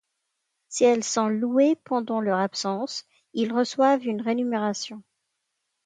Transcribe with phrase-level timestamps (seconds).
[0.67, 3.05] Si elles sont louées pendant leur absence,
[3.35, 5.03] ils reçoivent une rémunération.